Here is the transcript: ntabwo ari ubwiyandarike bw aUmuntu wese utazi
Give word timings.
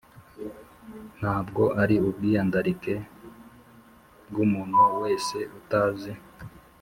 ntabwo 1.19 1.63
ari 1.81 1.95
ubwiyandarike 2.07 2.93
bw 4.29 4.37
aUmuntu 4.43 4.79
wese 5.01 5.37
utazi 5.59 6.11